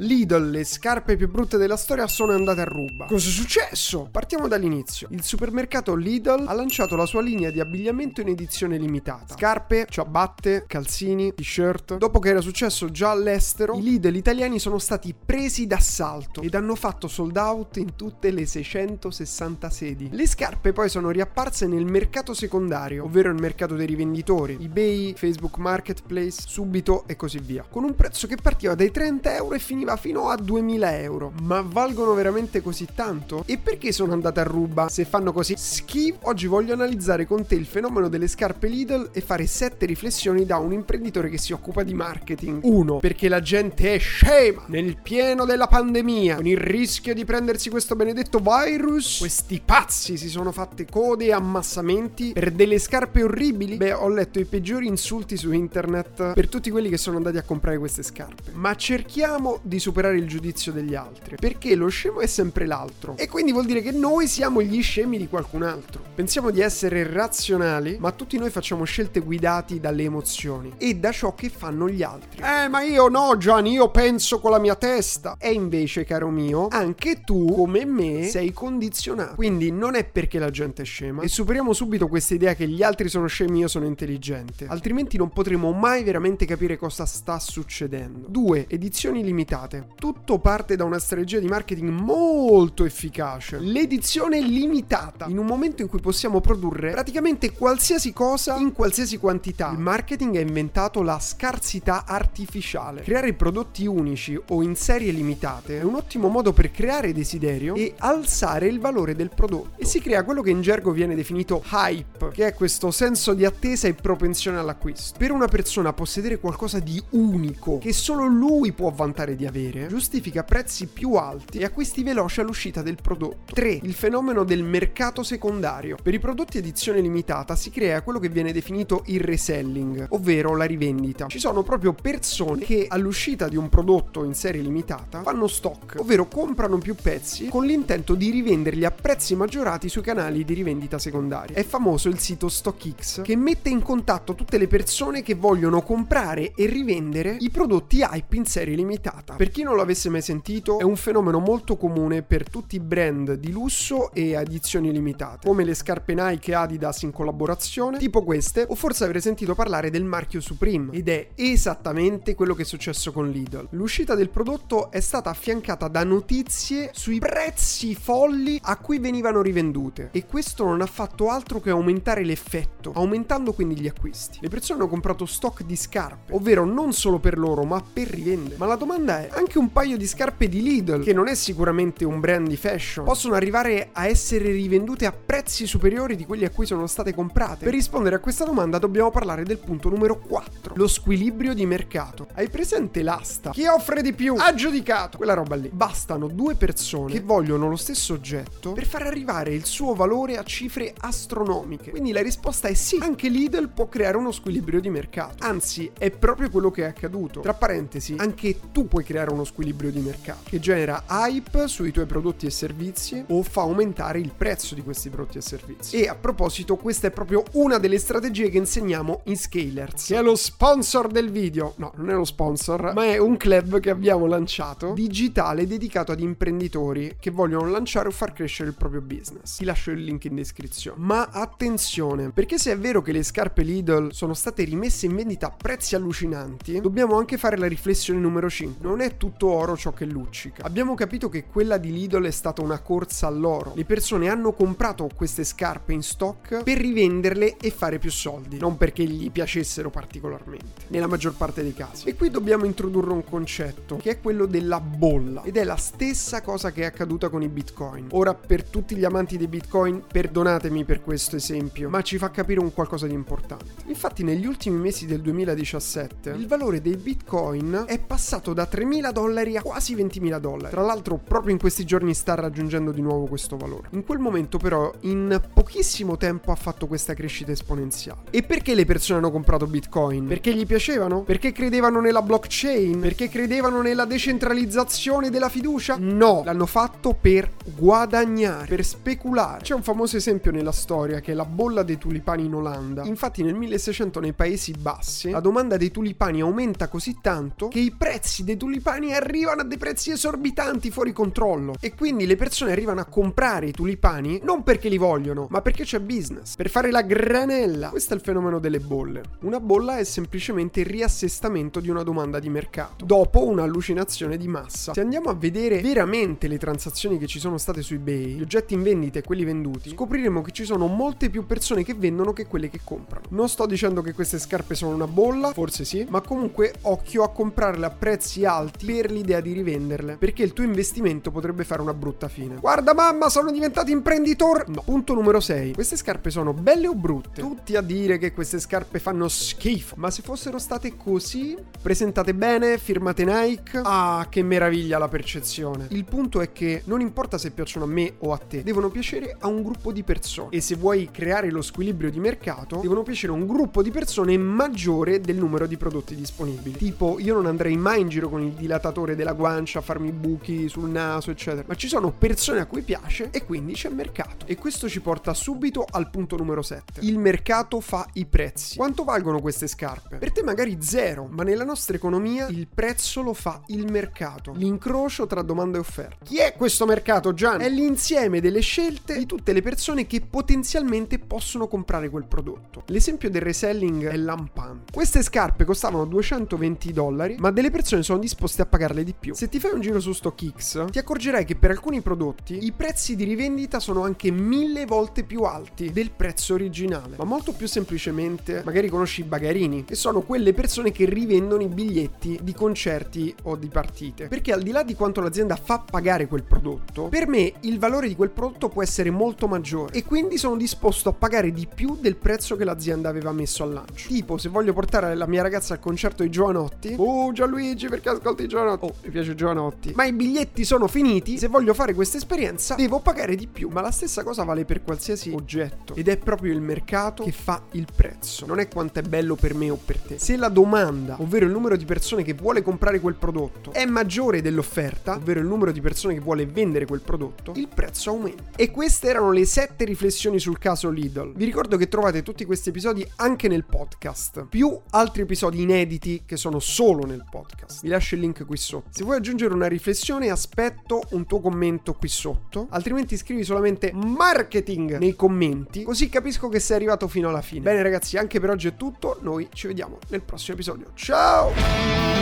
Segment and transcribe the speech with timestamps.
[0.00, 3.04] Lidl, le scarpe più brutte della storia sono andate a ruba.
[3.04, 4.08] Cosa è successo?
[4.10, 5.08] Partiamo dall'inizio.
[5.10, 9.34] Il supermercato Lidl ha lanciato la sua linea di abbigliamento in edizione limitata.
[9.34, 11.98] Scarpe, ciabatte, calzini, t-shirt.
[11.98, 16.76] Dopo che era successo già all'estero, i Lidl italiani sono stati presi d'assalto ed hanno
[16.76, 20.08] fatto sold out in tutte le 660 sedi.
[20.12, 25.58] Le scarpe poi sono riapparse nel mercato secondario, ovvero il mercato dei rivenditori, eBay, Facebook
[25.58, 29.88] Marketplace, Subito e così via, con un prezzo che partiva dai 30 euro e finiva
[29.96, 31.32] fino a 2000 euro.
[31.42, 33.42] Ma valgono veramente così tanto?
[33.46, 36.18] E perché sono andate a ruba se fanno così schifo?
[36.22, 40.58] Oggi voglio analizzare con te il fenomeno delle scarpe Lidl e fare 7 riflessioni da
[40.58, 42.60] un imprenditore che si occupa di marketing.
[42.62, 42.98] 1.
[42.98, 47.96] Perché la gente è scema nel pieno della pandemia, con il rischio di prendersi questo
[47.96, 49.18] benedetto virus.
[49.18, 53.76] Questi pazzi si sono fatte code e ammassamenti per delle scarpe orribili.
[53.76, 57.42] Beh, ho letto i peggiori insulti su internet per tutti quelli che sono andati a
[57.42, 58.52] comprare queste scarpe.
[58.52, 63.16] Ma cerchiamo di superare il giudizio degli altri, perché lo scemo è sempre l'altro.
[63.16, 66.02] E quindi vuol dire che noi siamo gli scemi di qualcun altro.
[66.14, 71.34] Pensiamo di essere razionali, ma tutti noi facciamo scelte guidati dalle emozioni e da ciò
[71.34, 72.42] che fanno gli altri.
[72.42, 75.36] Eh, ma io no, Gian, io penso con la mia testa.
[75.38, 79.34] E invece, caro mio, anche tu, come me, sei condizionato.
[79.34, 81.22] Quindi non è perché la gente è scema.
[81.22, 84.66] E superiamo subito questa idea che gli altri sono scemi, io sono intelligente.
[84.68, 88.26] Altrimenti non potremo mai veramente capire cosa sta succedendo.
[88.28, 88.66] 2.
[88.68, 89.59] Edizioni limitate.
[89.94, 93.58] Tutto parte da una strategia di marketing molto efficace.
[93.58, 95.26] L'edizione limitata.
[95.26, 99.70] In un momento in cui possiamo produrre praticamente qualsiasi cosa in qualsiasi quantità.
[99.72, 103.02] Il marketing ha inventato la scarsità artificiale.
[103.02, 107.94] Creare prodotti unici o in serie limitate è un ottimo modo per creare desiderio e
[107.98, 109.72] alzare il valore del prodotto.
[109.76, 113.44] E si crea quello che in gergo viene definito hype, che è questo senso di
[113.44, 115.18] attesa e propensione all'acquisto.
[115.18, 120.44] Per una persona possedere qualcosa di unico che solo lui può vantare di avere giustifica
[120.44, 123.52] prezzi più alti e acquisti veloci all'uscita del prodotto.
[123.52, 123.80] 3.
[123.82, 125.96] Il fenomeno del mercato secondario.
[126.02, 130.64] Per i prodotti edizione limitata si crea quello che viene definito il reselling, ovvero la
[130.64, 131.26] rivendita.
[131.26, 136.26] Ci sono proprio persone che all'uscita di un prodotto in serie limitata fanno stock, ovvero
[136.28, 141.56] comprano più pezzi con l'intento di rivenderli a prezzi maggiorati sui canali di rivendita secondaria.
[141.56, 146.52] È famoso il sito StockX che mette in contatto tutte le persone che vogliono comprare
[146.54, 149.34] e rivendere i prodotti hype in serie limitata.
[149.40, 153.36] Per chi non l'avesse mai sentito, è un fenomeno molto comune per tutti i brand
[153.36, 158.66] di lusso e edizioni limitate, come le scarpe Nike e Adidas in collaborazione, tipo queste,
[158.68, 163.12] o forse avrei sentito parlare del marchio Supreme, ed è esattamente quello che è successo
[163.12, 163.68] con Lidl.
[163.70, 170.10] L'uscita del prodotto è stata affiancata da notizie sui prezzi folli a cui venivano rivendute,
[170.12, 174.36] e questo non ha fatto altro che aumentare l'effetto, aumentando quindi gli acquisti.
[174.42, 178.56] Le persone hanno comprato stock di scarpe, ovvero non solo per loro, ma per rivendere.
[178.58, 182.04] Ma la domanda è, anche un paio di scarpe di Lidl, che non è sicuramente
[182.04, 186.50] un brand di fashion, possono arrivare a essere rivendute a prezzi superiori di quelli a
[186.50, 187.64] cui sono state comprate?
[187.64, 192.26] Per rispondere a questa domanda dobbiamo parlare del punto numero 4, lo squilibrio di mercato.
[192.34, 193.50] Hai presente l'asta?
[193.50, 194.34] Chi offre di più?
[194.36, 195.16] Ha giudicato!
[195.16, 195.70] Quella roba lì.
[195.72, 200.42] Bastano due persone che vogliono lo stesso oggetto per far arrivare il suo valore a
[200.42, 201.90] cifre astronomiche.
[201.90, 205.44] Quindi la risposta è sì, anche Lidl può creare uno squilibrio di mercato.
[205.44, 207.40] Anzi, è proprio quello che è accaduto.
[207.40, 212.06] Tra parentesi, anche tu puoi creare uno squilibrio di mercato che genera hype sui tuoi
[212.06, 215.96] prodotti e servizi o fa aumentare il prezzo di questi prodotti e servizi.
[215.96, 220.22] E a proposito, questa è proprio una delle strategie che insegniamo in Scalers, che è
[220.22, 221.74] lo sponsor del video.
[221.76, 226.20] No, non è lo sponsor, ma è un club che abbiamo lanciato digitale dedicato ad
[226.20, 229.56] imprenditori che vogliono lanciare o far crescere il proprio business.
[229.56, 230.98] Ti lascio il link in descrizione.
[231.00, 235.46] Ma attenzione, perché se è vero che le scarpe Lidl sono state rimesse in vendita
[235.48, 238.86] a prezzi allucinanti, dobbiamo anche fare la riflessione numero 5.
[238.86, 240.64] Non è tutto oro ciò che luccica.
[240.64, 243.72] Abbiamo capito che quella di Lidl è stata una corsa all'oro.
[243.74, 248.76] Le persone hanno comprato queste scarpe in stock per rivenderle e fare più soldi, non
[248.76, 252.08] perché gli piacessero particolarmente, nella maggior parte dei casi.
[252.08, 256.42] E qui dobbiamo introdurre un concetto, che è quello della bolla, ed è la stessa
[256.42, 258.08] cosa che è accaduta con i bitcoin.
[258.12, 262.60] Ora, per tutti gli amanti dei bitcoin, perdonatemi per questo esempio, ma ci fa capire
[262.60, 263.72] un qualcosa di importante.
[263.86, 269.56] Infatti, negli ultimi mesi del 2017, il valore dei bitcoin è passato da 3.000 dollari
[269.56, 270.70] a quasi 20.000 dollari.
[270.70, 273.88] Tra l'altro, proprio in questi giorni sta raggiungendo di nuovo questo valore.
[273.92, 278.20] In quel momento, però, in pochissimo tempo ha fatto questa crescita esponenziale.
[278.30, 280.26] E perché le persone hanno comprato bitcoin?
[280.26, 281.22] Perché gli piacevano?
[281.22, 283.00] Perché credevano nella blockchain?
[283.00, 285.96] Perché credevano nella decentralizzazione della fiducia?
[285.98, 289.62] No, l'hanno fatto per guadagnare, per speculare.
[289.62, 293.04] C'è un famoso esempio nella storia che è la bolla dei tulipani in Olanda.
[293.04, 297.92] Infatti nel 1600 nei Paesi Bassi la domanda dei tulipani aumenta così tanto che i
[297.92, 302.72] prezzi dei tulipani tulipani arrivano a dei prezzi esorbitanti fuori controllo e quindi le persone
[302.72, 306.90] arrivano a comprare i tulipani non perché li vogliono, ma perché c'è business, per fare
[306.90, 307.90] la granella.
[307.90, 309.22] Questo è il fenomeno delle bolle.
[309.42, 314.92] Una bolla è semplicemente il riassestamento di una domanda di mercato dopo un'allucinazione di massa.
[314.92, 318.74] Se andiamo a vedere veramente le transazioni che ci sono state su eBay, gli oggetti
[318.74, 322.46] in vendita e quelli venduti, scopriremo che ci sono molte più persone che vendono che
[322.46, 323.26] quelle che comprano.
[323.30, 327.30] Non sto dicendo che queste scarpe sono una bolla, forse sì, ma comunque occhio a
[327.30, 331.94] comprarle a prezzi alti per l'idea di rivenderle, perché il tuo investimento potrebbe fare una
[331.94, 332.56] brutta fine.
[332.56, 334.64] Guarda mamma, sono diventato imprenditore!
[334.68, 334.82] No.
[334.84, 335.74] Punto numero 6.
[335.74, 337.40] Queste scarpe sono belle o brutte?
[337.40, 342.78] Tutti a dire che queste scarpe fanno schifo, ma se fossero state così, presentate bene,
[342.78, 345.86] firmate Nike, ah, che meraviglia la percezione.
[345.90, 349.36] Il punto è che non importa se piacciono a me o a te, devono piacere
[349.38, 350.48] a un gruppo di persone.
[350.50, 354.36] E se vuoi creare lo squilibrio di mercato, devono piacere a un gruppo di persone
[354.38, 356.76] maggiore del numero di prodotti disponibili.
[356.76, 360.88] Tipo, io non andrei mai in giro con il dilatatore della guancia farmi buchi sul
[360.88, 361.64] naso, eccetera.
[361.66, 364.46] Ma ci sono persone a cui piace e quindi c'è mercato.
[364.46, 367.00] E questo ci porta subito al punto numero 7.
[367.00, 368.76] Il mercato fa i prezzi.
[368.76, 370.18] Quanto valgono queste scarpe?
[370.18, 374.52] Per te magari zero, ma nella nostra economia il prezzo lo fa il mercato.
[374.54, 376.24] L'incrocio tra domanda e offerta.
[376.24, 377.60] Chi è questo mercato, Gian?
[377.60, 382.82] È l'insieme delle scelte di tutte le persone che potenzialmente possono comprare quel prodotto.
[382.86, 384.92] L'esempio del reselling è lampante.
[384.92, 389.34] Queste scarpe costavano 220 dollari, ma delle persone sono disposte a pagarle di più.
[389.34, 393.16] Se ti fai un giro su StockX, ti accorgerai che per alcuni prodotti i prezzi
[393.16, 397.16] di rivendita sono anche mille volte più alti del prezzo originale.
[397.16, 401.68] Ma molto più semplicemente, magari conosci i bagarini, che sono quelle persone che rivendono i
[401.68, 404.28] biglietti di concerti o di partite.
[404.28, 408.08] Perché al di là di quanto l'azienda fa pagare quel prodotto, per me il valore
[408.08, 411.96] di quel prodotto può essere molto maggiore e quindi sono disposto a pagare di più
[412.00, 414.08] del prezzo che l'azienda aveva messo al lancio.
[414.08, 418.08] Tipo, se voglio portare la mia ragazza al concerto di Giovanotti, oh Gianluigi perché
[418.40, 418.84] ascolti Giovanotti?
[418.84, 419.92] Oh, mi piace Giovanotti.
[419.94, 423.68] Ma i biglietti sono finiti, se voglio fare questa esperienza devo pagare di più.
[423.68, 427.62] Ma la stessa cosa vale per qualsiasi oggetto ed è proprio il mercato che fa
[427.72, 428.46] il prezzo.
[428.46, 430.18] Non è quanto è bello per me o per te.
[430.18, 434.40] Se la domanda, ovvero il numero di persone che vuole comprare quel prodotto, è maggiore
[434.40, 438.44] dell'offerta, ovvero il numero di persone che vuole vendere quel prodotto, il prezzo aumenta.
[438.56, 441.32] E queste erano le sette riflessioni sul caso Lidl.
[441.34, 446.36] Vi ricordo che trovate tutti questi episodi anche nel podcast, più altri episodi inediti che
[446.36, 447.82] sono solo nel podcast.
[447.82, 448.88] Vi lascio il link qui sotto.
[448.90, 454.98] Se vuoi aggiungere una riflessione, aspetto un tuo commento qui sotto, altrimenti scrivi solamente marketing
[454.98, 457.62] nei commenti, così capisco che sei arrivato fino alla fine.
[457.62, 460.92] Bene ragazzi, anche per oggi è tutto, noi ci vediamo nel prossimo episodio.
[460.94, 462.19] Ciao!